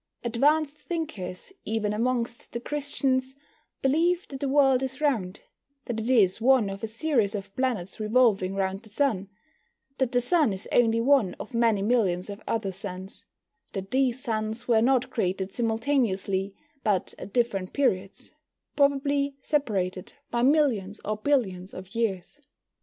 Advanced 0.23 0.77
thinkers, 0.77 1.53
even 1.63 1.93
amongst 1.93 2.53
the 2.53 2.59
Christians, 2.59 3.35
believe 3.83 4.27
that 4.29 4.39
the 4.39 4.49
world 4.49 4.81
is 4.81 4.99
round, 4.99 5.41
that 5.85 5.99
it 5.99 6.09
is 6.09 6.41
one 6.41 6.71
of 6.71 6.83
a 6.83 6.87
series 6.87 7.35
of 7.35 7.55
planets 7.55 7.99
revolving 7.99 8.55
round 8.55 8.81
the 8.81 8.89
Sun, 8.89 9.29
that 9.99 10.11
the 10.11 10.19
Sun 10.19 10.53
is 10.53 10.67
only 10.71 10.99
one 10.99 11.35
of 11.35 11.53
many 11.53 11.83
millions 11.83 12.31
of 12.31 12.41
other 12.47 12.71
suns, 12.71 13.27
that 13.73 13.91
these 13.91 14.19
suns 14.19 14.67
were 14.67 14.81
not 14.81 15.11
created 15.11 15.53
simultaneously, 15.53 16.55
but 16.83 17.13
at 17.19 17.31
different 17.31 17.71
periods, 17.71 18.31
probably 18.75 19.35
separated 19.39 20.13
by 20.31 20.41
millions 20.41 20.99
or 21.05 21.15
billions 21.15 21.75
of 21.75 21.89
years. 21.93 22.39